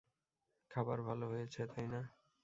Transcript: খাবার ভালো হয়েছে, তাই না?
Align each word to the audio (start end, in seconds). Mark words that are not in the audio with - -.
খাবার 0.71 0.99
ভালো 1.01 1.25
হয়েছে, 1.27 1.61
তাই 1.71 1.87
না? 1.87 2.01